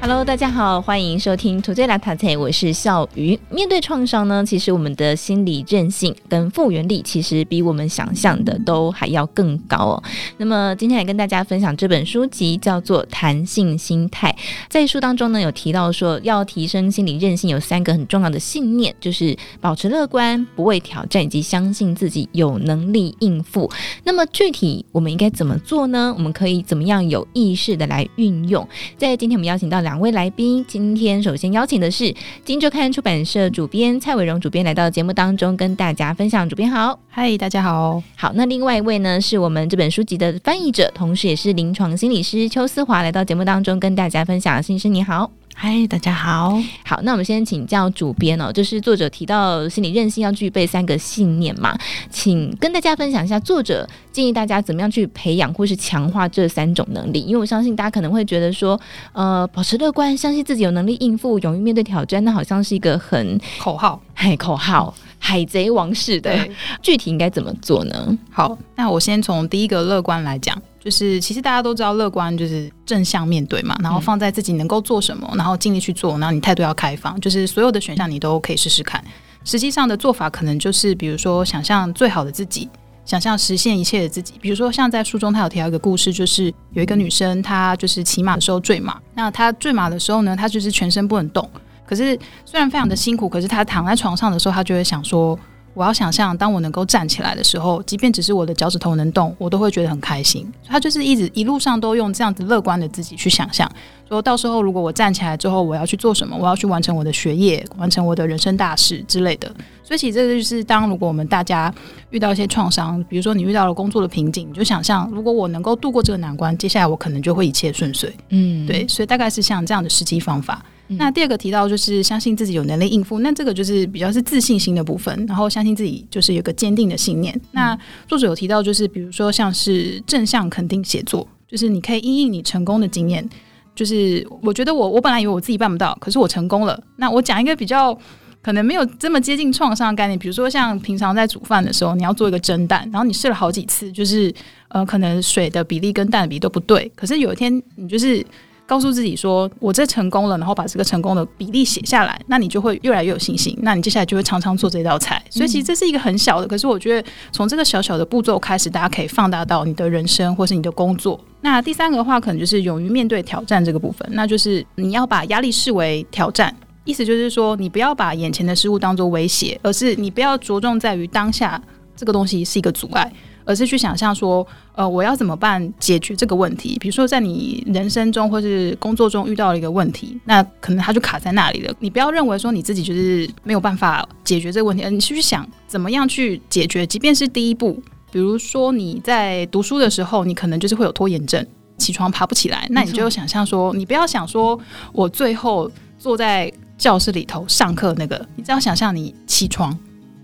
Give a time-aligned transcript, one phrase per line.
[0.00, 3.38] Hello，大家好，欢迎收听《Today 来读册》，我是笑鱼。
[3.50, 10.02] 面对创伤呢，其实我们的心理韧性跟复原力，其实比我们想象的都还要更高哦。
[10.36, 14.34] 那么今天来跟大家分享这本书籍，叫做《弹性心态》。
[14.68, 23.68] 在书当中呢，有提到说要提升心理韧性，有三个很重要的信念，就是保持乐观、不畏挑战以及相信自己有能力应付。
[24.04, 26.14] 那么具体我们应该怎么做呢？
[26.16, 28.66] 我们可以怎么样有意识的来运用？
[28.96, 32.04] 在今天我们邀请到两位来宾，今天首先邀请的是
[32.44, 36.46] 《金周刊》出版社主编蔡伟荣主编来到节目当中，跟大家分享。
[36.46, 38.02] 主编好，嗨，大家好。
[38.14, 44.62] 好，那另外一位呢，是我们这本书籍的翻译者，同时也是临床心理师邱思华来到节目当中，跟大家分享。
[44.62, 45.30] 心理师你好。
[45.60, 46.56] 嗨，大家好。
[46.84, 51.76] 好，那我们先请教主编哦，就是作者提到心理韧性要具备三个信念嘛，
[52.08, 57.22] 请跟大家分享一下，作者建议大家怎么样去培养或是强化这三种能力。
[57.22, 58.80] 因为我相信大家可能会觉得说，
[59.12, 66.48] 呃，保持乐观，相信自己有能力应付，勇于面对挑战，那好像是一个很口号，嘿，口号，海贼王式的。
[66.82, 68.18] 具体应该怎么做呢？
[68.30, 70.60] 好，那我先从第一个乐观来讲。
[70.80, 79.02] 就是其实大家都知道，乐观就是正向面对嘛，然后放在自己能够做什么，然后尽力去做，然后你态度要开放，就是所有的选项你都可以试试看。
[79.44, 82.68] 实际上的做法可能就是，比如说想象最好的自己，
[83.04, 84.34] 想象实现一切的自己。
[84.40, 91.46] 比如说像在书中他有提到一个故事，就是有一个女生，她就是骑马的时候坠马，那她坠马的时候呢，她就是全身不能动。
[91.88, 95.38] 可是虽然非常的辛苦，可是他躺在床上的时候，他就会想说。
[95.74, 100.44] 我要想象，当我能够站起来的时候，即便只是我的脚趾头能动，我都会觉得很开心。
[100.66, 103.70] 他就是一直一路上都用这样子乐观的自己去想象，
[104.08, 106.36] 说到时候如果我站起来之后，我要去做什么？
[106.36, 109.48] 我要去完成我的学业，完成我的人生大事之类的。
[109.84, 111.72] 所以其实这就是当如果我们大家
[112.10, 118.12] 遇到一些创伤，比如说你遇到了工作的瓶颈，你就想象，如果我能够度过这个难关，接下来我可能就会一切顺遂。
[118.30, 120.60] 嗯，对，所以大概是像这样的实际方法。
[120.96, 127.38] 那第二个提到就是相信自己有能力应付，那这个就是比较是自信心的部分，然后相信自己就是有个坚定的信念。
[127.52, 133.28] 那作者有提到就是比如说像是正向肯定写作，就是你可以因应你成功的经验，
[133.74, 136.82] 就是我觉得我我本来以为我自己办不到，可是我成功了。
[136.96, 137.96] 那我讲一个比较
[138.40, 144.32] 可能没有这么接近创伤的概念，比如说像平常在煮饭的时候，你要做一个蒸蛋，然后你试了好几次，就是
[144.68, 148.24] 呃可能水的比例跟蛋的比例都不对，可是有一天你就是。
[148.68, 153.58] 告诉自己说：“我这成功了，然后把这个成功的比例写下来，那你就会越来越有信心。
[153.62, 155.24] 那你接下来就会常常做这道菜。
[155.30, 161.18] 所以其实这是一个很小的，可是我觉得从这个小小的步骤开始，大家可以放大到你的人生或是你的工作。
[161.40, 171.58] 那第三个话，可能就是勇于面对挑战这个部分，那就是你要把压力视为挑战，意思就是说，你不要把眼前的事物当作威胁，而是你不要着重在于当下
[171.96, 173.10] 这个东西是一个阻碍。”
[173.48, 176.76] 而是去想象说，呃，我要怎么办解决这个问题？
[176.78, 181.74] 比如说，在你人生中或是工作中遇到了一个问题，那可能它就卡在那里了。
[181.78, 186.86] 你不要认为说你自己就是没有办法解决这个问题，而你去想怎么样去解决。
[186.86, 187.82] 即便是第一步，
[188.12, 191.42] 比如说你在读书的时候，你可能就是会有拖延症，
[191.78, 194.60] 起床爬不起来，那你就想象说，你不要想说
[194.92, 199.74] 我最后坐在教室里头上课那个，你只要想象你起床。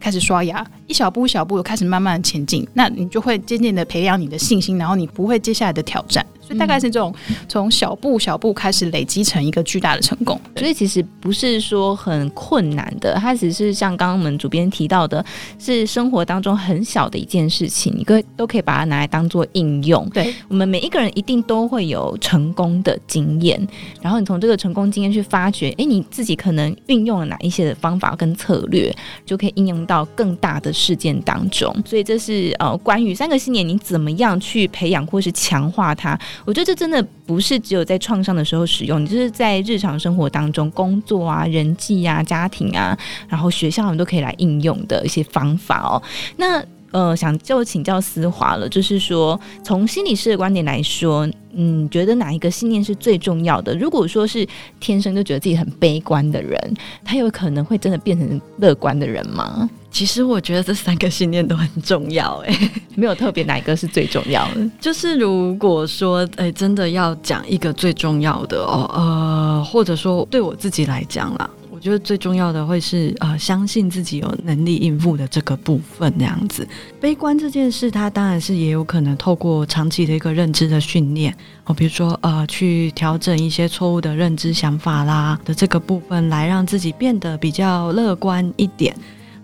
[0.05, 6.23] 开始刷牙，一小步一小步开始慢慢前进，那你就会渐渐的培养你的信心，然后你不会接下来的挑战。
[6.45, 7.15] 所以大概是这种
[7.49, 10.39] 从小步小步开始累积成一个巨大的成功。
[10.57, 15.25] 所以其实不是说很困难的，它只是像刚刚我们主编提到的，
[15.59, 20.09] 是生活当中很小的一件事情，你可都可以把它拿来当做应用。
[20.11, 23.67] 对，我们每一个人一定都会有成功的经验，
[24.03, 28.95] 然后你从这个成功经验去发掘，哎，你自己可能运用了哪一些的方法跟策略，
[29.25, 31.75] 就可以应用到更大的事件当中。
[31.85, 36.19] 所以这是呃关于三个信念，你怎么样去培养或是强化它。
[36.45, 42.97] 我觉得这真的不是只有在创伤的时候使用，你就是在日常生活当中，工作啊、人际啊、家庭啊，
[43.29, 46.03] 然后学校，你都可以来应用的一些方法哦。
[46.37, 53.75] 那呃，想就请教思华了，就是说，从心理师的观点来说，嗯，觉得哪一个信念是最重要的？
[53.77, 54.47] 如果说是
[54.79, 56.57] 天生就觉得自己很悲观的人，
[57.05, 59.69] 他有可能会真的变成乐观的人吗？
[59.95, 64.69] 其实我觉得这三个信念都很重要，哎， 没有特别哪一个是最重要的。
[64.81, 71.49] 就是如果说，哎，真的要讲一个最重要的哦，呃，或者说对我自己来讲啦。
[71.71, 76.67] 我觉得最重要的会是呃，相信自己有能力应付的这个部分，这样子。
[77.01, 81.33] 悲观这件事，它当然是也有可能透过长期的一个认知的训练
[81.65, 88.93] 哦，比如说呃，去调整一些错误的认知想法啦的这个部分，来让自己变得比较乐观一点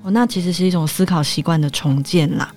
[0.02, 0.10] 哦。
[0.10, 2.52] 那其实是一种思考习惯的重建啦。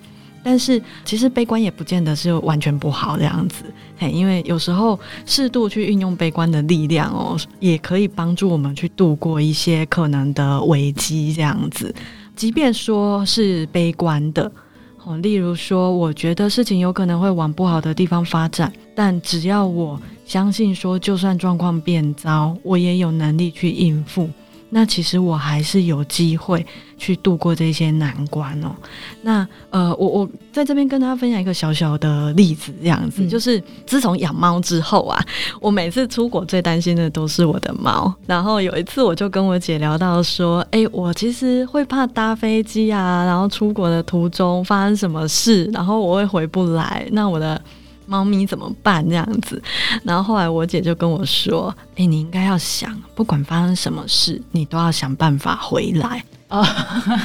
[0.45, 3.63] 但是其实悲观也不见得是完全不好这样子，
[3.97, 11.95] 嘿，因为有时候适度去运用悲观的力量哦，也可以帮助我们去度过一些可能的危机这样子。
[12.35, 14.51] 即便说是悲观的，
[15.05, 24.29] 哦，例如说我觉得事情有可能会往不好的地方发展，但只要我相信说，就算状况变糟，我也有能力去应付。
[24.73, 26.65] 那其实我还是有机会
[26.97, 28.75] 去度过这些难关哦。
[29.21, 35.23] 那呃，我我在这边跟大家分享一个小小的例子，这样子，嗯、就是自从养猫之后啊，
[35.61, 38.11] 我每次出国最担心的都是我的猫。
[38.25, 47.07] 然后有一次我就跟我姐聊到说，哎、欸，我其实会怕搭飞机啊，然后出国的途中发生什么事，然后我会回不来。
[47.11, 47.61] 那我的。
[48.13, 49.03] 猫咪怎么办？
[49.09, 49.59] 这样子，
[50.03, 56.63] 然后后来我姐就跟我说：“哎、欸，你应该要想，不管发生什么事，你都要想办法回来。”啊，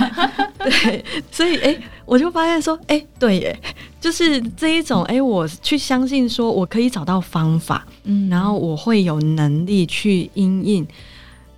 [0.58, 3.60] 对，所以哎、欸，我就发现说，哎、欸，对耶，
[4.00, 10.88] 就是这一种，哎、欸，我去相信说我可以找到方法，嗯，然后我会有能力去因应，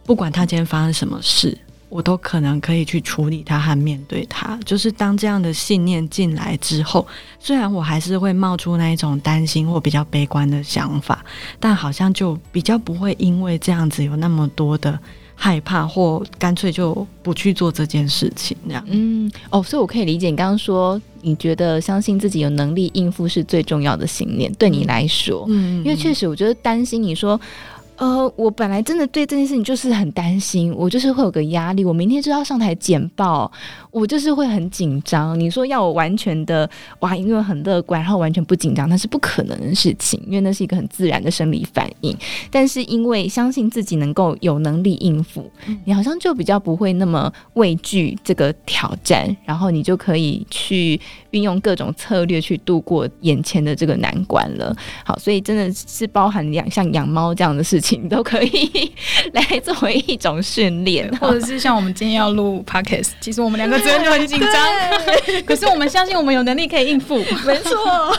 [0.05, 1.56] 不管他今天发生什么事。
[1.90, 7.06] 我都可能可以去处理它和面对它，就是当这样的信念进来之后，
[7.40, 11.22] 虽然我还是会冒出那一种担心或比较悲观的想法，
[11.58, 14.96] 但好像就比较不会因为这样子有那么多的
[15.34, 18.84] 害怕，或干脆就不去做这件事情这样。
[18.86, 27.40] 嗯，哦，所以我可以理解你刚刚说，你觉得相信自己有能力应付是最重要的信念，对你来说，嗯，因为确实我觉得担心你说。
[28.00, 33.52] 呃，我本来真的对这件事情就是很担心，我就是会有个压力，我明天就要上台简报，
[33.91, 35.38] 我就是会很紧张。
[35.38, 36.69] 你说要我完全的
[37.00, 42.17] 哇，因为很乐观，然后完全不紧张，那是不可能的事情，因为那是一个很自然的生理反应。
[42.50, 45.50] 但是因为相信自己能够有能力应付，
[45.85, 50.99] 你好像就比较不会那么畏惧这个挑战，然后你就可以去
[51.32, 54.75] 运用各种策略去度过眼前的这个难关了。
[55.05, 57.89] 好，所以真的是包含养像养猫这样的事情。
[57.96, 58.92] 你都可以
[59.32, 64.50] 来作为一种训练，或者是像我们今天要录 podcast，其实我们两个真的就很紧张，
[65.46, 67.19] 可是我们相信我们有能力可以应付。
[67.46, 68.16] 没错，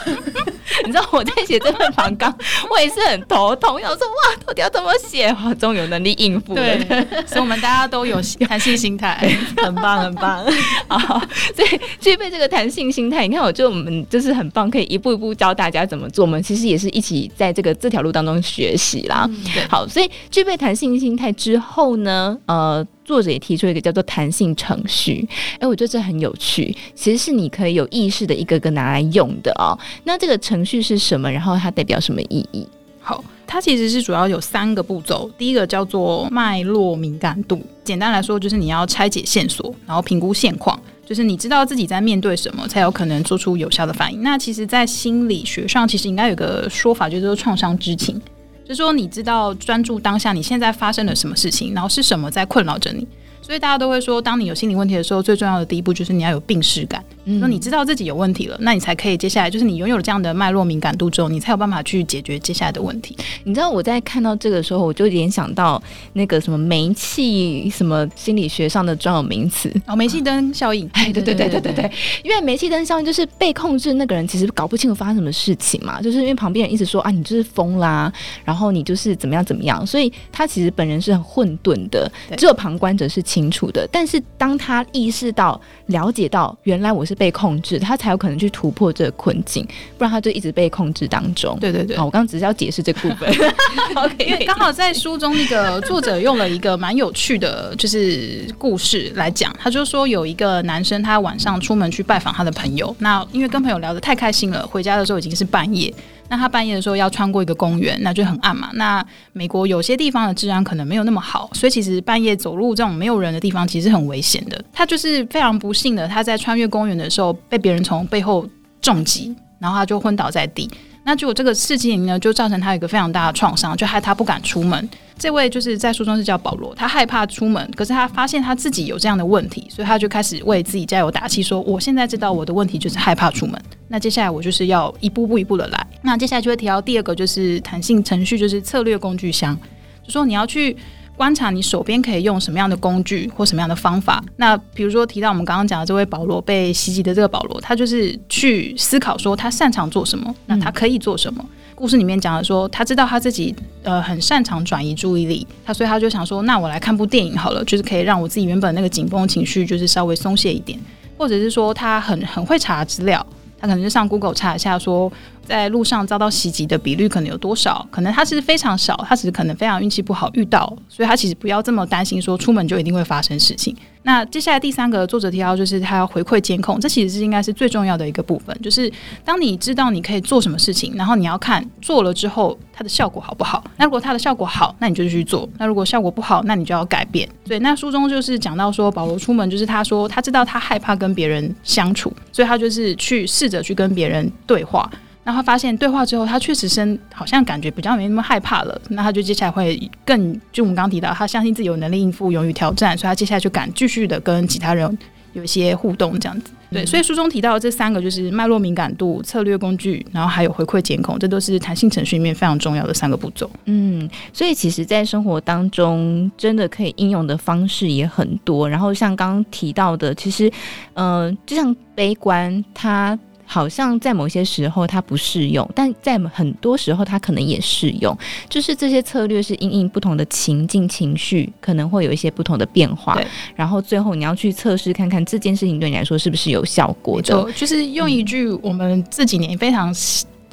[0.86, 2.34] 你知道我在写这份访纲，
[2.70, 5.28] 我也是很头痛，我想说哇，到底要怎么写？
[5.34, 6.62] 哇，终于有能力应付了。
[6.62, 9.18] 对，所以我们大家都有弹性心态，
[9.58, 10.46] 很棒，很棒。
[10.88, 11.22] 好，
[11.56, 16.26] 所以具备这个弹性心态，你看，我觉得我们就是很棒，可以一步一步教大家怎么做。
[16.26, 19.28] 我们其实也是一起在这个这条路当中学习啦。
[19.30, 19.38] 嗯
[19.70, 25.28] 好，所以具备弹性心态之后呢，呃，作者也提出一个叫做弹性程序。
[25.60, 29.78] 哎，我觉得这很有趣，其实是你可以有意识的一个个拿来用的哦。
[30.04, 31.32] 那这个程序是什么？
[31.32, 32.68] 然后它代表什么意义？
[33.00, 35.30] 好，它其实是主要有三个步骤。
[35.38, 44.22] 第一个叫做脉络敏感度，简单来说就是你要拆解线索，然后评估现况，就是你知道自己在面对什么，才有可能做出有效的反应。
[44.22, 48.22] 那其实，在心理学上，其实应该有个说法，就是说创伤知情。
[48.66, 53.08] 就说，你知道专注当下，你现在发生了什么事情，然后是什么在困扰着你。
[53.42, 57.04] 所以大家都会说，当你有心理问题的时候，最重要的第一步就是你要有病视感。
[57.26, 63.16] 嗯，说你知道自己有问题了，那你才可以接下来就是你拥有了这样的脉络敏感度之后，你才有办法去解决接下来的问题。
[63.44, 65.82] 你知道我在看到这个时候，我就联想到
[66.14, 70.90] 那个什么煤气什么心理学上的专有名词哦，煤气灯效应。
[70.94, 71.92] 哎，对对对对对对，
[72.24, 78.12] 因为煤气灯效应就是被控制那个人其实搞不清楚发生什么事情嘛，就是因为旁边人一直说啊，你就是疯啦，
[78.44, 84.22] 然后你就是怎么样怎么样，所以他其实本人是很混沌的，只有旁观者是清楚的，但是。
[84.38, 89.64] 当他意识到、了解到原来我是被控制，他才有可能去突破这个困境，
[90.00, 91.56] 不然他就一直被控制当中。
[91.60, 93.30] 对对对，好，我刚刚只是要解释这个部分。
[93.94, 99.56] OK，因为刚好在书中那个作者用了一个蛮有趣的，就是故事来讲。
[99.60, 105.94] 他就说有一个男生，他晚上出门去拜访他的朋友，那因为跟朋友聊得太开心了，回家的时候已经是半夜。
[106.32, 108.70] 那他半夜的时候要穿过一个公园，那就很暗嘛。
[108.76, 114.64] 那美国有些地方的治安可能没有那么好，所以其实半夜走路这种没有人的地方其实很危险的。
[114.72, 118.48] 他就是非常不幸的，他在穿越公园的时候被别人从背后
[118.82, 120.72] 重击，然后他就昏倒在地。
[121.04, 124.90] 那结果这个事情呢，就造成他有一个非常大的创伤，就害他不敢出门。
[125.20, 139.58] 这位就是在书中是叫保罗，他害怕出门，可是他发现他自己有这样的问题，所以他就开始为自己加油打气，说：“我现在知道我的问题就是害怕出门，那接下来我就是要一步步一步的来。”那接下来就会提到第二个，就是弹性程序，就是策略工具箱，
[140.04, 140.76] 就说你要去。
[141.18, 144.24] 观察你手边可以用什么样的工具或什么样的方法。
[144.38, 151.46] 那比如说提到我们刚刚讲的这位保罗被袭击的这个保罗，他就是去思考说他擅长做什么，那他可以做什么。
[151.48, 153.54] 嗯、故事里面讲的说，他知道他自己
[153.84, 160.80] 呃很擅长转移注意力，他所以他就想说，那我来看部电影好了，就是可以让我自己原本那个紧绷情绪就是稍微松懈一点，
[161.18, 163.24] 或者是说他很很会查资料。
[163.60, 165.12] 他可能就上 Google 查一下，说
[165.52, 167.86] 在路上遭到袭击的比率可能有多少？
[167.92, 173.76] 可能他是非常少，他只是可能非常运气不好遇到，所以他其实不要这么担心，说出门就一定会发生事情。
[174.04, 178.90] 那接下来第三个作者提到，就是他要回馈监控，这其实是应该是最重要的一个部分，就是
[179.26, 183.62] 当你知道你可以做什么事情，然后你要看做了之后它的效果好不好。
[183.76, 187.28] 那如果它的效果好，那你就去做；那如果效果不好，那你就要改变。
[187.44, 194.90] 对，那书中就是讲到说，保罗出门就是他说他知道他害怕跟别人相处，所以他就是去试着去跟别人对话。
[195.24, 198.82] 那他发现对话之后，他确实生好像感觉比较没那么害怕了。
[198.90, 204.98] 那他就接下来会更，就我们刚刚提到，他相信自己有能力应付，勇于挑战，所以他接下来就敢继续的跟其他人
[205.34, 206.52] 有一些互动，这样子。
[206.72, 213.48] 对，所以书中提到的这三个就是脉络敏感度、策略工具，然后还有回馈监控，这都是弹性程序里面非常重要的三个步骤。
[213.66, 218.70] 嗯，所以其实，在生活当中，真的可以应用的方式也很多。
[218.70, 220.50] 然后像刚刚提到的，其实，
[220.94, 223.20] 嗯、呃，就像悲观，它。
[223.52, 228.18] 好像在某些时候它不适用，但在很多时候它可能也适用。
[228.48, 233.22] 就是这些策略是因应不同的情境、情绪，可能会有一些不同的变化。
[233.54, 237.52] 然后最后你要去测试看看这件事情对你来说是不是有效果的。
[237.52, 239.94] 就是用一句我们这几年非常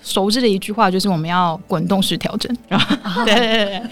[0.08, 2.56] 熟知的一句话，就是我们要滚动式调整。
[3.24, 3.82] 对对对，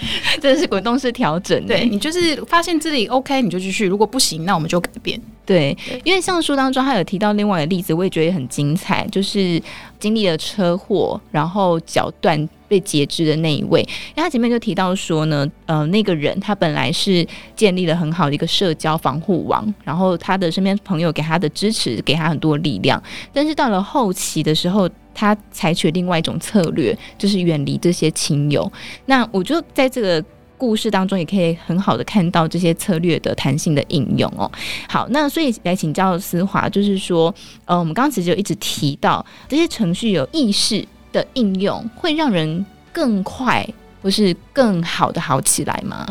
[0.41, 1.67] 这是滚动式调整。
[1.67, 5.21] 对，你就是发现这里 OK，你就继续；如果不行，那我们就改变。
[5.45, 9.63] 对，因为像书当中，他有提到另外的例子，我也觉得也很精彩，就是
[10.01, 13.81] 经历了车祸，然后脚断被截肢的那一位。
[13.81, 23.03] 因为他前面就提到说呢，呃，那个人他本来是建立了很好的一个社交防护网，然后他的身边朋友给他的支持，给他很多力量。
[23.33, 28.71] 但是到了后期的时候，他采取另外一种策略，就是远离这些亲友。
[29.07, 30.25] 那我就在这个。
[30.59, 34.51] 故事当中也可以很好的看到这些策略的弹性的应用哦。
[34.89, 37.35] 好，那所以来请教思华，就是说，
[37.67, 40.83] 呃，我们刚刚其实就一直提到这些程序有意识
[41.13, 43.67] 的应用，会让人更快
[44.03, 46.07] 或是更好的好起来吗？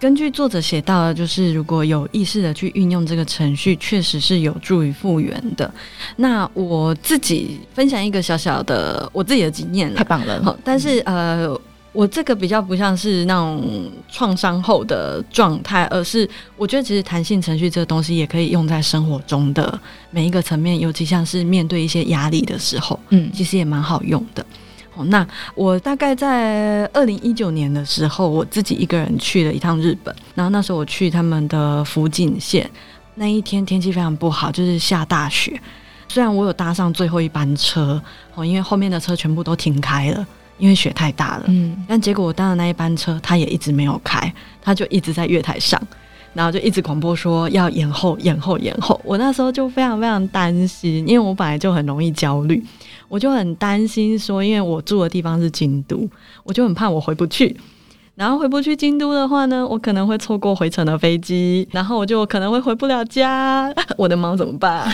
[0.00, 5.72] 根据作者写到的，就是如果有意识的去运用这个程序，确实是有助于复原的。
[6.16, 10.42] 那我自己分享一个小小的我自己的经验，太棒了。
[10.42, 11.58] 好，但是呃。
[11.94, 24.44] 我这个比较不像是那种创伤后的状态，而是我觉得其实弹性程序这个东西也可以用在生活中的每一个层面，尤其像是面对一些压力的时候，嗯，其实也蛮好用的。
[24.96, 32.68] 哦，那我大概在二零一九年的时候，我自己一个人去了一趟日本，然后那时候我去他们的福井县，
[33.14, 35.60] 那一天天气非常不好，就是下大雪。
[36.08, 38.02] 虽然我有搭上最后一班车，
[38.34, 40.26] 哦，因为后面的车全部都停开了。
[40.58, 44.32] 因为雪太大了，嗯，但结果我搭的那一班车，他也一直没有开，
[44.62, 45.80] 他就一直在月台上，
[46.32, 49.00] 然后就一直广播说要延后、延后、延后。
[49.04, 52.62] 我那时候就非常非常担心，因为我本来就很容易焦虑，
[53.08, 56.08] 我就很担心说，因为我住的地方是京都，
[56.44, 57.56] 我就很怕我回不去。
[58.16, 63.72] 然后回不去京都的话呢，我可能会错过回程的飞机，然后我就可能会回不了家。
[63.98, 64.86] 我的猫怎么办？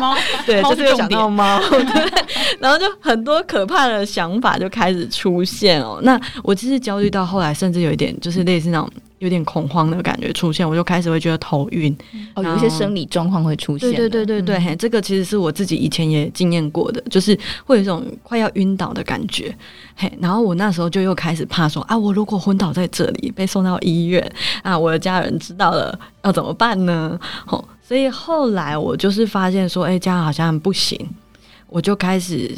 [0.00, 2.12] 猫 对，就是有想到猫， 对，
[2.58, 6.00] 然后就很多可怕的想法就开始出现哦。
[6.02, 8.90] 那我其实焦虑到后来，甚至有一点就是类似那种。
[9.22, 11.96] 有点恐慌的感觉出现，我就开始会觉得头晕，
[12.34, 13.88] 哦，有一些生理状况会出现。
[13.88, 19.56] 对对对对对，嗯、嘿，这个其实是我自己以前也经验过的，就是会有一种快要晕倒的感觉。
[19.94, 24.32] 嘿，然后我那时候就又开始怕说啊，我如果昏倒在这里，被送到医院
[24.64, 27.16] 啊，我的家人知道了要怎么办呢？
[27.46, 30.98] 吼，所以后来我就是发现说，哎，这样好像不行，
[31.68, 32.50] 我就开始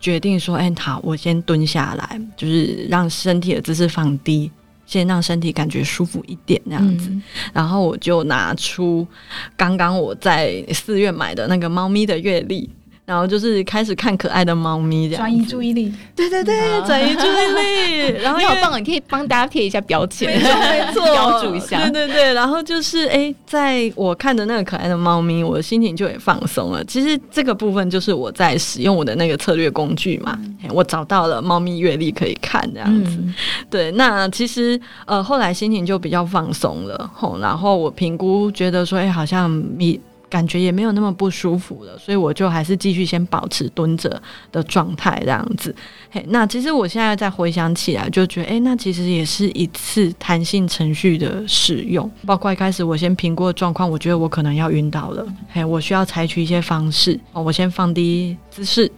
[0.00, 4.50] 决定说，哎，好，我先蹲下来，就是让身体的姿势放低。
[4.88, 9.06] 先让身体感觉舒服一点，那样子，嗯、然后我就拿出
[9.54, 12.70] 刚刚我在四月买的那个猫咪的月历。
[13.08, 15.90] 然后就是开始看可爱的猫咪，这样转移注意力。
[16.14, 16.54] 对对对，
[16.86, 18.18] 转移注意力。
[18.22, 21.80] 然后你好棒，你可以帮大家贴一下标签，没错，没错， 标注一下。
[21.88, 26.84] 对对对，然后就是哎，在我看的那个可爱的猫咪，我的心情就也放松了。
[26.84, 33.16] 其实这个部分就是我在使用我的那个策略工具嘛，嗯、我找到了猫咪阅历可以看这样子。
[33.22, 33.34] 嗯、
[33.70, 37.10] 对，那其实呃后来心情就比较放松了。
[37.14, 39.98] 吼，然后我评估觉得说，哎，好像你。
[40.30, 44.20] 感觉也没有那么不舒服了，所以我就还是继续先保持蹲着
[44.52, 45.74] 的状态这样子。
[46.10, 58.90] 嘿，那其实我现在再回想起来，就觉得，诶，那其实也是一次弹性程序的使用，包括一开始我先评估状况，我觉得我可能要晕倒了，嘿，我需要采取一些方式，哦，我先放低姿势，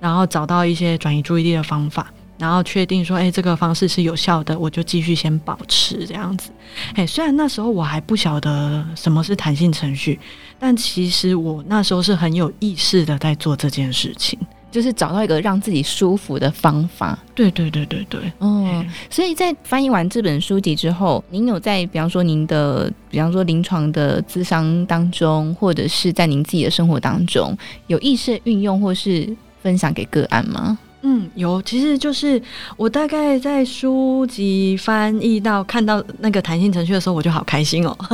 [0.00, 2.12] 然后找到一些转移注意力的方法。
[2.38, 6.50] 然后确定说，哎，这个方式是有效的，我就继续先保持这样子。
[6.94, 10.18] 哎，虽然那时候我还不晓得什么是弹性程序，
[10.58, 14.38] 但其实我那时候是很有意识的在做这件事情，
[14.70, 17.18] 就是找到一个让自己舒服的方法。
[17.34, 18.88] 对对对对对，嗯。
[19.10, 27.56] 所以在翻译完这本书籍之后，您有在比方说您的，比方说临床的咨商当中，或者是在您自己的生活当中，
[27.88, 30.78] 有意识运用或是分享给个案吗？
[31.02, 32.40] 嗯，有，其实就是
[32.76, 37.96] 我大概在书籍翻译到看到那个弹性程序的时候，我就好开心哦，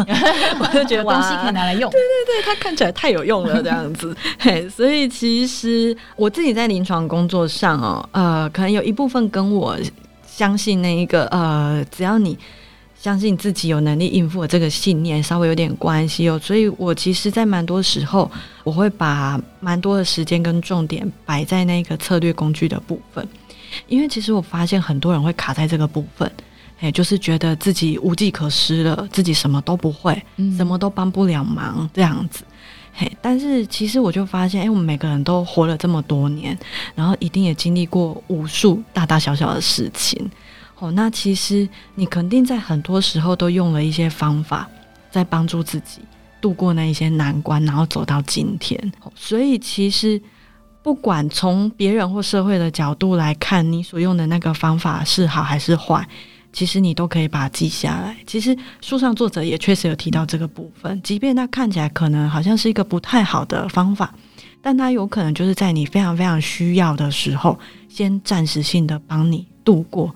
[0.60, 9.76] 我就觉得东西可以拿来用，对对对，它看起来太有用了，这样子， 嘿，所以其实我自己在临床工作上哦，呃，可能有一部分跟我
[10.26, 12.38] 相信那一个呃，只要你。
[13.04, 18.30] 相信自己有能力应付的这个信念稍微有点关系哦，所以我其实，在蛮多时候，
[18.62, 23.28] 我会把蛮多的时间跟重点摆在那个策略工具的部分，
[23.88, 26.32] 因为其实我发现很多人会卡在这个部分，
[26.80, 30.22] 哎，就是觉得自己无计可施了，自己什么都不会，
[30.56, 32.42] 什么都帮不了忙这样子，
[32.94, 36.58] 嘿，但是其实我就发现，哎，我们每个人都活了这么多年，
[36.94, 40.18] 然后一定也经历过无数大大小小的事情。
[40.78, 44.68] 哦，那其实你肯定在很多时候都用了一些方法，
[45.10, 46.00] 在帮助自己
[46.40, 48.92] 度过那一些难关，然后走到今天。
[49.14, 50.20] 所以其实
[50.82, 56.06] 不管从别人或社会的角度来看，你所用的那个方法是好还是坏，
[56.52, 58.16] 其实你都可以把它记下来。
[58.26, 64.12] 其实书上作者也确实有提到这个部分，即便它看起来可能好像是一个不太好的方法，
[64.60, 70.14] 但它有可能就是在你非常非常需要的时候，先暂时性的帮你度过。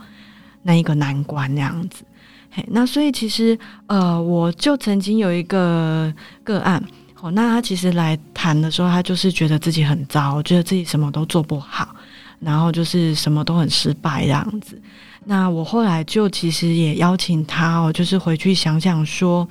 [0.68, 2.04] 那一个难关那样子，
[2.50, 6.12] 嘿，那所以其实呃，我就曾经有一个
[6.44, 6.78] 个案，
[7.22, 11.96] 哦，那他其实来谈的时候，他就是觉得自己很糟，觉得自己什么都做不好，
[12.38, 14.78] 然后就是什么都很失败这样子。
[15.24, 19.48] 那我后来就其实也邀请他哦，就是回去想想说，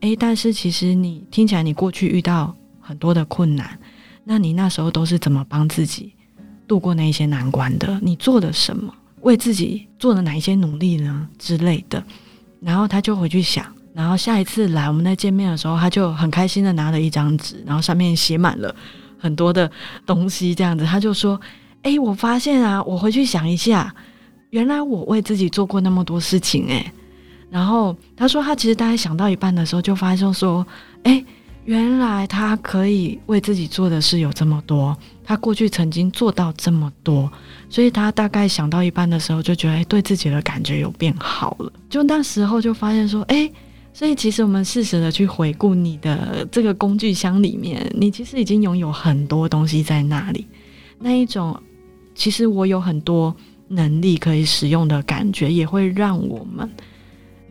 [0.00, 3.78] 诶，但是其实你听起来你过去遇到很多的困难，
[4.22, 6.12] 那你那时候都是怎么帮自己
[6.66, 7.98] 度过那一些难关的？
[8.02, 8.92] 你做了什么？
[9.20, 12.02] 为自己做了哪一些努力呢之类的，
[12.60, 18.74] 然后他就回去想，然后下一次来我们在见面的时候，他就很开心的拿了一张纸，然后上面写满了
[19.18, 19.70] 很多的
[20.06, 21.40] 东西，这样子他就说
[21.82, 23.94] ：“哎，我发现啊，我回去想一下，
[24.50, 26.92] 原来我为自己做过那么多事情哎。”
[27.50, 30.66] 然后他说他其实大概想到一半的时候，就发现说
[31.04, 31.24] ：“哎，
[31.68, 37.30] 原来他可以为自己做的事有这么多。”他过去曾经做到这么多，
[37.68, 41.70] 所以他大概想到一半的时候，就觉得哎，对自己的感觉有变好了。
[41.90, 43.52] 就那时候就发现说，哎，
[43.92, 50.46] 所以其实我们适时的去回顾你的这个工具箱里面，你其实已经拥有很多东西在那里。
[50.98, 51.54] 那一种，
[52.14, 53.36] 其实我有很多
[53.68, 56.66] 能力可以使用的感觉，也会让我们。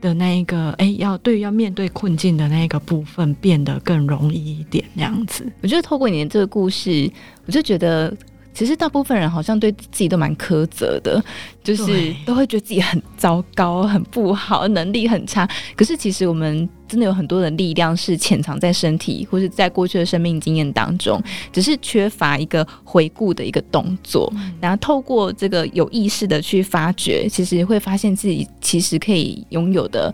[0.01, 5.51] 的那一个，哎，要对要面对困境的那一个部分变得更容易一点，那样子。
[5.62, 7.12] 我觉得透过你的这个故事，
[7.45, 8.15] 我就觉得。
[8.57, 11.23] 其实大部分人好像对自己都蛮苛责的，
[11.63, 15.47] 就是都会觉得自己很糟糕、很不好、能力很差。
[15.75, 21.21] 可是其实我们真的有很多的力量是潜藏在身体，或是在过去的生命经验当中，
[21.53, 24.33] 只是缺乏一个回顾的一个动作。
[24.59, 30.11] 然后透过这个有意识的去发掘，其实会发现自己其实可以拥有的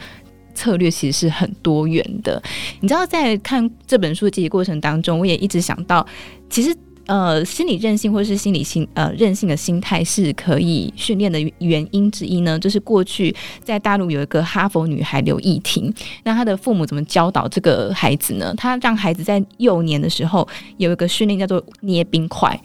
[0.54, 2.44] 策略其实是很多元的。
[2.82, 6.06] 你知道，在看这本书的过程当中，我也一直想到，
[6.50, 6.76] 其实。
[7.06, 18.54] 呃，心理韧性或是心理心呃韧性的心态是可以训练的原因之一呢，就是过去在大陆有一个哈佛女孩刘亦婷，那她的父母怎么教导这个孩子呢？
[18.56, 22.58] 她让孩子在幼年的时候有一个训练叫做捏冰块，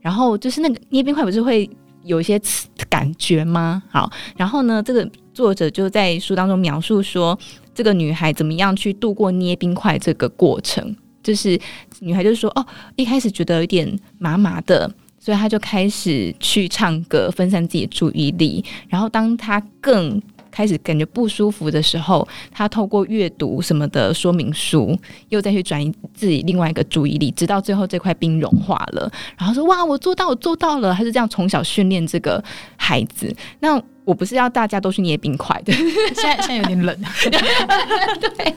[0.00, 1.68] 然后就是那个捏冰块不是会
[2.04, 2.40] 有一些
[2.88, 3.82] 感觉吗？
[3.90, 7.38] 好，然后呢，这个作者就在书当中描述说，
[7.74, 10.96] 这个女孩怎么样去度过捏冰块这个过程。
[11.24, 11.58] 就是
[11.98, 18.64] 女孩就说哦，一开始觉得有点麻麻的，所以她就开始去唱歌，分散自己的注意力。
[18.88, 24.96] 然后当她更开始感觉不舒服的时候，她透过阅读什么的说明书，
[25.30, 29.10] 又再去转移自己另外一个注意力，直到最后这块冰融化了。
[29.36, 30.94] 然后说哇，我做到，我做到了。
[30.94, 32.42] 她是这样从小训练这个
[32.76, 33.34] 孩子。
[33.58, 35.72] 那我不是要大家都去捏冰块的，
[36.14, 36.94] 现在现在有点冷。
[38.20, 38.54] 对，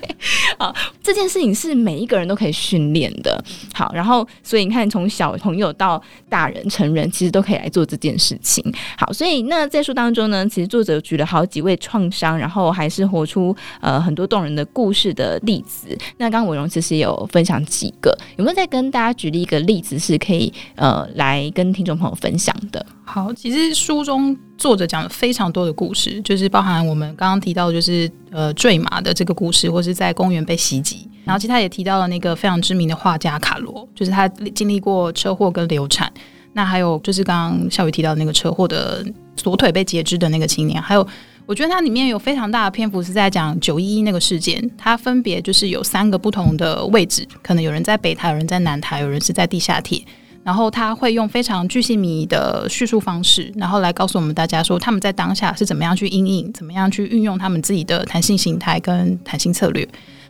[0.58, 3.44] 好，这件事情是每一个人都可以训练的。
[3.74, 8.64] 好，然后所以你看，从小朋友到大人、成人，其实都可以来做这件事情。
[8.98, 15.98] 好，所以那在书当中呢，其实作者举了好几位创伤，然后还是活出呃很多动人的故事的例子。
[16.18, 22.86] 那刚刚伟荣其实也有分享几个，有没有再跟大家举例一个例子，是可以呃来跟听众朋友分享的？
[23.06, 31.08] 好，其实书中作者讲了非常多的故事，就是包含我们刚刚提到，就是呃坠马的这个故事，或是在公园被袭击。
[31.24, 36.12] 然后其实他也提到了那个非常知名的画家卡罗，就是他经历过车祸跟流产。
[36.54, 40.82] 那还有就是刚刚孝瑜提到的那个车祸的左腿被截肢的那个青年。
[40.82, 41.08] 还有，
[41.46, 50.02] 我觉得它里面有非常大的篇幅是在讲九一一那个事件，它分别就是有三个不同的位置，可能有人在北台，有人在南台，有人是在地下铁。
[50.48, 59.86] 然后他会用非常具细迷的叙述方式，然后来告诉我们大家说他们在当下是怎么样去应应，怎么样去运用他们自己的弹性形态跟弹性策略。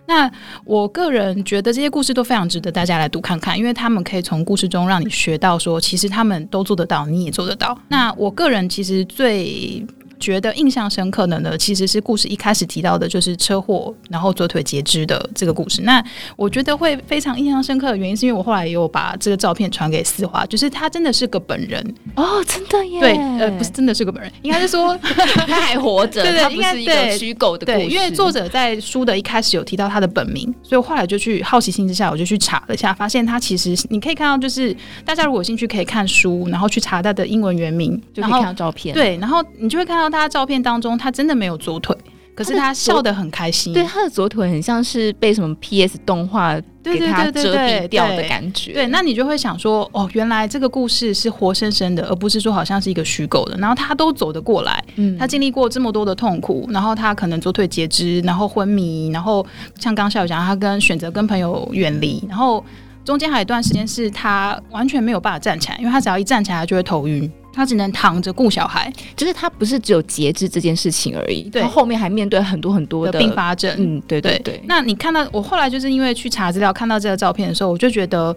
[0.08, 0.28] 那
[0.66, 7.78] 我个人觉得这些故事都非常值得大家来读看看，因为他们可以从故事中让你学到说，其实他们都做得到，你也做得到。
[7.88, 9.86] 那我个人其实最
[10.20, 15.82] 觉得印象深刻的呢，其实是故事一开始提到的，就是车祸，然后左腿截肢的这个故事。
[15.84, 16.04] 那
[16.36, 21.82] 我觉得会非常印象深刻的原因，是因为我后来也有把这个照片传给思华，就是他真的是个本人
[22.16, 27.88] 哦，真的耶，对，呃，不是真的是个本人，应该是说 他还活着， 对，对，他不是一个虚构的故事。
[27.88, 34.76] 对，因为作者在书的一开始有提到他的本名，所以我后来就去好奇心之下，我就去查了一下，发现他其实你可以看到，就是
[35.06, 40.98] 大家如果有兴趣可以看书，然后去查他的英文原名，就可以看到照片，对，然后你就会看到他的照片当中。
[40.98, 41.96] 他真的没有左腿，
[42.34, 43.74] 可是他笑得很开心。
[43.74, 48.74] 对，他的左腿很像是被什么 PS 动画给他遮蔽掉的感觉。
[48.74, 53.58] 对，那你就会想说，哦，原来这个故事是活生生的，而不是说好像是一个虚构的。
[53.58, 59.46] 然后他都走得过来，嗯，他经历过这么多的痛苦，然后他可能左腿截肢，然后昏迷，然后
[59.80, 62.64] 像刚孝瑜讲，他跟选择跟朋友远离，然后
[63.06, 67.30] 中间还有一段时间是他完全没有办法站起来，因为他只要一站起来他就会头晕。
[67.58, 73.76] 他只能躺着顾小孩，就是他不是只有截肢这件事情而已，对，他后面还面对很多很多的并发症。
[73.80, 74.62] 嗯，对对对，对。
[74.68, 78.36] 那你看到我后来就是因为去查资料，看到这个照片的时候，我就觉得。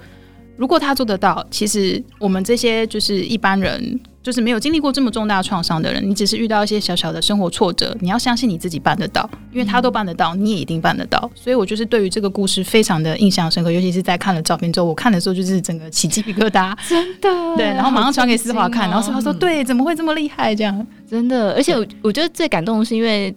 [0.57, 11.31] 如果他做得到，其实我们这些就是一般人，就是没有经历过这么重大创伤的人，你只是遇到一些小小的生活挫折，你要相信你自己办得到，因为他都办得到，你也一定办得到。
[11.35, 17.57] 所以我就是对于这个故事非常的印象深刻，尤其是在看了照片之后，我看的时候就是整个起鸡皮疙瘩， 真的。
[17.57, 20.55] 对，然后马上传给思华看，然后思华说：“对，怎么会这么厉害？
[20.55, 23.35] 这样真的。”而且我我觉得最感动的是因为。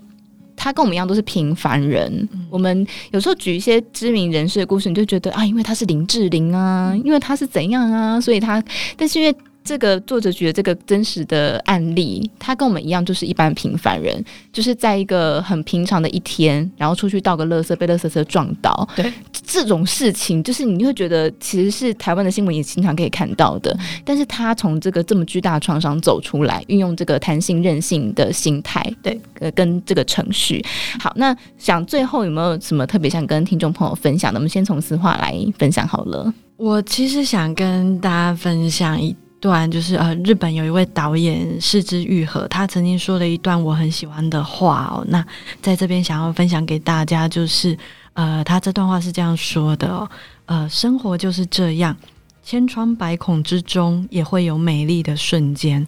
[0.56, 8.64] 他跟我们一样都是平凡人，嗯，我们有时候举一些知名人士的故事，你就觉得啊，因为他是林志玲啊，因为他是怎样啊，所以他，
[8.96, 9.36] 但是因为。
[9.64, 18.88] 这个作者举的这个真实的案例，他跟我们一样，就是一般平凡人，就是在一个很平常的一天，然后出去倒个垃圾，被垃圾车撞到。
[18.96, 23.72] 对，这种事情，就是你会觉得其实是台湾的新闻也经常可以看到的。
[23.80, 30.64] 嗯、但是他从这个这么巨大的创伤走出来，运用这个弹性韧性的心态，对，呃，跟这个程序。
[31.00, 34.40] 好，那想最后有没有什么特别想跟听众朋友分享的？
[34.40, 36.34] 我们先从思华来分享好了。
[36.58, 39.16] 我其实想跟大家分享一。
[39.44, 45.04] 段就是呃，日本有一位导演是枝裕和，他曾经说了一段我很喜欢的话哦。
[45.10, 45.26] 那
[45.62, 47.78] 在这边想要分享给大家，就是
[48.14, 50.10] 呃，他这段话是这样说的哦，
[50.46, 51.94] 呃，生活就是这样，
[52.42, 55.86] 千疮百孔之中也会有美丽的瞬间。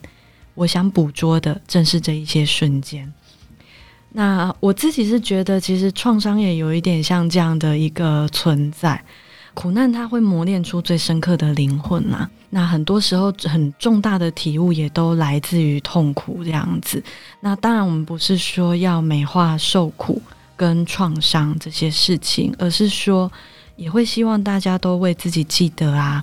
[0.54, 3.10] 我想捕捉的正是这一些瞬间。
[4.10, 9.02] 那我自己是觉得，其实创伤也有一点像这样的一个存在。
[9.56, 12.28] 苦难它会磨练出最深刻的灵魂啊！
[12.50, 17.02] 那很多时候很重大的体悟也都来自于痛苦这样子。
[17.40, 20.20] 那当然，我们不是说要美化受苦
[20.56, 23.32] 跟创伤这些事情，而是说
[23.76, 26.22] 也会希望大家都为自己记得啊，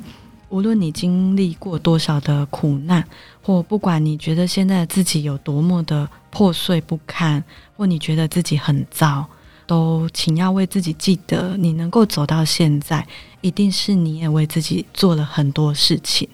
[0.49, 3.03] 无论你经历过多少的苦难，
[3.41, 7.43] 或不管你觉得现在自己有多么的破碎不堪，
[7.75, 9.25] 或你觉得自己很糟。
[9.65, 13.05] 都请要为自己记得，你能够走到现在，
[13.41, 16.27] 一定是你也为自己做了很多事情，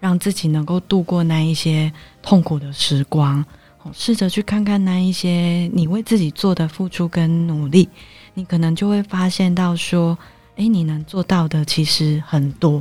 [0.00, 1.92] 让自己能够度过那一些
[2.22, 3.44] 痛苦的时光。
[3.92, 7.88] 试着去看看那一些你为自己做的付出跟努力，
[8.34, 10.16] 你可能就会发现到说，
[10.54, 12.80] 诶，你能做到的其实很多，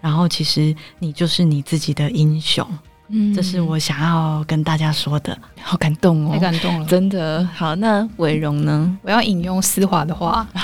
[0.00, 2.66] 然后其实你就是你自己的英雄。
[3.14, 7.46] 嗯，这是我想要跟大家说的，好感动哦，太感动了，真的。
[7.54, 8.98] 好，那伟荣呢？
[9.02, 10.48] 我要引用思华的话，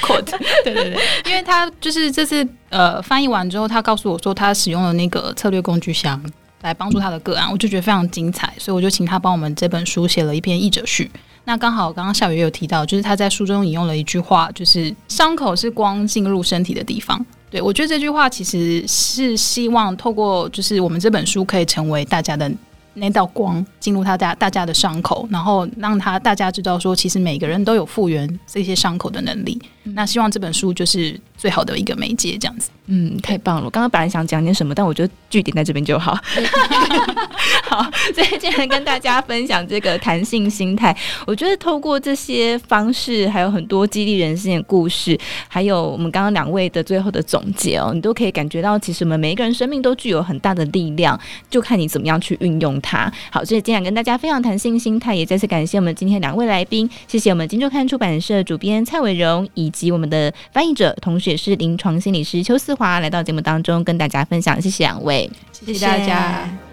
[0.00, 6.18] quote，对对对，因为他就是这次呃翻译完之后，他告诉我说他使用了那个策略工具箱，
[6.62, 11.10] 来帮助他的个案，我就觉得非常精彩，所以我就请他帮我们这本书写了一篇译者序。
[11.44, 17.26] 那刚好刚刚夏雨也有提到，就是他在书中引用了一句话，就是伤口是光进入身体的地方。
[17.52, 22.50] 对，我觉得这句话其实是希望透过就是我们这本书可以成为大家的。
[22.94, 29.60] 那道光进入他大大家的伤口，然后让他大家知道说，其实每个人都有复原这些伤口的能力。
[29.84, 32.70] 嗯、那希望这本书就是最好的一个媒介，这样子。
[32.86, 33.64] 嗯，太棒了！
[33.64, 36.16] 我刚刚本来想讲点什么，但我觉得句点在这边就好。
[37.64, 37.82] 好，
[38.14, 40.94] 所以今天跟大家分享这个弹性心态，
[41.26, 53.10] 我觉得透过这些方式，还有很多激励人心的故事，还有我们刚刚两位的最后的总结哦，你都可以感觉到，其实我们每一个人生命都具有很大的力量，就看你怎么样去运用它。
[53.30, 66.71] 好，所以今天跟大家分享弹性心态，也再次感谢我们今天两位来宾，谢谢我们金周刊出版社主编蔡伟荣，以及我们的翻译者，同时也是临床心理师邱思华来到节目当中跟大家分享，谢谢两位，谢谢大家。